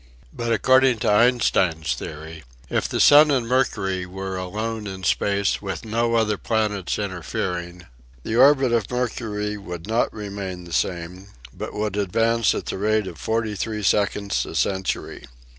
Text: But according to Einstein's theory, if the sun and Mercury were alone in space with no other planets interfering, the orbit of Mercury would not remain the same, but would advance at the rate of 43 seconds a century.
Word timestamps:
But 0.33 0.51
according 0.51 0.97
to 1.05 1.11
Einstein's 1.11 1.93
theory, 1.93 2.43
if 2.71 2.89
the 2.89 2.99
sun 2.99 3.29
and 3.29 3.47
Mercury 3.47 4.07
were 4.07 4.35
alone 4.35 4.87
in 4.87 5.03
space 5.03 5.61
with 5.61 5.85
no 5.85 6.15
other 6.15 6.39
planets 6.39 6.97
interfering, 6.97 7.85
the 8.23 8.35
orbit 8.35 8.71
of 8.71 8.89
Mercury 8.89 9.57
would 9.57 9.85
not 9.85 10.11
remain 10.11 10.63
the 10.63 10.73
same, 10.73 11.27
but 11.55 11.75
would 11.75 11.97
advance 11.97 12.55
at 12.55 12.65
the 12.65 12.79
rate 12.79 13.05
of 13.05 13.19
43 13.19 13.83
seconds 13.83 14.43
a 14.47 14.55
century. 14.55 15.23